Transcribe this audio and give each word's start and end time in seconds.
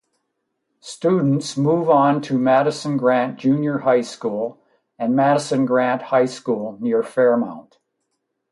Students 0.79 1.55
move 1.55 1.87
on 1.87 2.21
to 2.23 2.33
Madison-Grant 2.39 3.37
Junior 3.37 3.77
High 3.77 4.01
School 4.01 4.59
and 4.97 5.15
Madison-Grant 5.15 6.01
High 6.01 6.25
School 6.25 6.79
near 6.81 7.03
Fairmount. 7.03 7.77